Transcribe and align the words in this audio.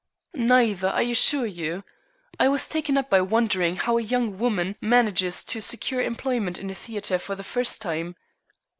"Neither, 0.33 0.87
I 0.89 1.03
assure 1.03 1.45
you. 1.45 1.83
I 2.39 2.47
was 2.47 2.67
taken 2.67 2.97
up 2.97 3.07
by 3.07 3.21
wondering 3.21 3.75
how 3.75 3.99
a 3.99 4.01
young 4.01 4.39
woman 4.39 4.75
manages 4.81 5.43
to 5.43 5.61
secure 5.61 6.01
employment 6.01 6.57
in 6.57 6.71
a 6.71 6.73
theatre 6.73 7.19
for 7.19 7.35
the 7.35 7.43
first 7.43 7.83
time." 7.83 8.15